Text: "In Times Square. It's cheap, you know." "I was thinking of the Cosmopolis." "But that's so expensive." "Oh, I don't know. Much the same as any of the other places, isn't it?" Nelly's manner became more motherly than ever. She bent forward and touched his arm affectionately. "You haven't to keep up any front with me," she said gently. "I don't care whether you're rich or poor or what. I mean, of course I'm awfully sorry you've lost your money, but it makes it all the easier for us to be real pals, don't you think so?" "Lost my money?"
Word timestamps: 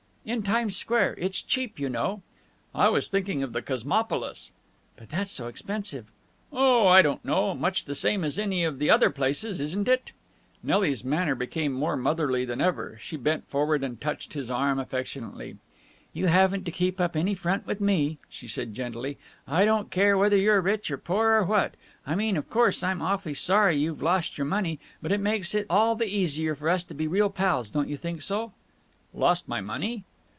"In 0.23 0.43
Times 0.43 0.77
Square. 0.77 1.15
It's 1.17 1.41
cheap, 1.41 1.79
you 1.79 1.89
know." 1.89 2.21
"I 2.75 2.89
was 2.89 3.07
thinking 3.09 3.41
of 3.41 3.53
the 3.53 3.61
Cosmopolis." 3.63 4.51
"But 4.95 5.09
that's 5.09 5.31
so 5.31 5.47
expensive." 5.47 6.05
"Oh, 6.53 6.85
I 6.87 7.01
don't 7.01 7.25
know. 7.25 7.55
Much 7.55 7.85
the 7.85 7.95
same 7.95 8.23
as 8.23 8.37
any 8.37 8.63
of 8.63 8.77
the 8.77 8.87
other 8.87 9.09
places, 9.09 9.59
isn't 9.59 9.87
it?" 9.87 10.11
Nelly's 10.61 11.03
manner 11.03 11.33
became 11.33 11.73
more 11.73 11.97
motherly 11.97 12.45
than 12.45 12.61
ever. 12.61 12.99
She 13.01 13.17
bent 13.17 13.47
forward 13.47 13.83
and 13.83 13.99
touched 13.99 14.33
his 14.33 14.51
arm 14.51 14.77
affectionately. 14.77 15.57
"You 16.13 16.27
haven't 16.27 16.65
to 16.65 16.71
keep 16.71 17.01
up 17.01 17.15
any 17.15 17.33
front 17.33 17.65
with 17.65 17.81
me," 17.81 18.19
she 18.29 18.47
said 18.47 18.75
gently. 18.75 19.17
"I 19.47 19.65
don't 19.65 19.89
care 19.89 20.19
whether 20.19 20.37
you're 20.37 20.61
rich 20.61 20.91
or 20.91 20.99
poor 20.99 21.31
or 21.39 21.45
what. 21.45 21.73
I 22.05 22.13
mean, 22.13 22.37
of 22.37 22.47
course 22.47 22.83
I'm 22.83 23.01
awfully 23.01 23.33
sorry 23.33 23.75
you've 23.75 24.03
lost 24.03 24.37
your 24.37 24.45
money, 24.45 24.79
but 25.01 25.11
it 25.11 25.19
makes 25.19 25.55
it 25.55 25.65
all 25.67 25.95
the 25.95 26.05
easier 26.07 26.53
for 26.53 26.69
us 26.69 26.83
to 26.85 26.93
be 26.93 27.07
real 27.07 27.31
pals, 27.31 27.71
don't 27.71 27.89
you 27.89 27.97
think 27.97 28.21
so?" 28.21 28.53
"Lost 29.15 29.47
my 29.47 29.61
money?" 29.61 30.03